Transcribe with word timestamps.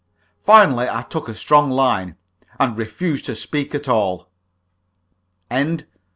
Finally 0.41 0.87
I 0.89 1.03
took 1.03 1.29
a 1.29 1.35
strong 1.35 1.69
line, 1.69 2.15
and 2.59 2.75
refused 2.75 3.23
to 3.25 3.35
speak 3.35 3.75
at 3.75 3.87
all. 3.87 4.29
THE 5.51 5.57
9. 5.63 5.81